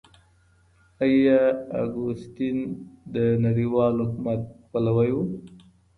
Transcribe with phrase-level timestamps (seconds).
[1.03, 1.39] آيا
[1.81, 2.57] اګوستين
[3.13, 5.17] د نړيوال حکومت پلوي و؟